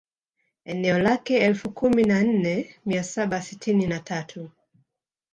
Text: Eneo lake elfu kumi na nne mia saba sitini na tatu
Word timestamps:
Eneo 0.65 0.99
lake 0.99 1.37
elfu 1.39 1.71
kumi 1.71 2.03
na 2.03 2.23
nne 2.23 2.75
mia 2.85 3.03
saba 3.03 3.41
sitini 3.41 3.87
na 3.87 3.99
tatu 3.99 4.49